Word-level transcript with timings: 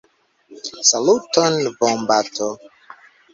Saluton, 0.89 1.53
vombato! 1.77 2.49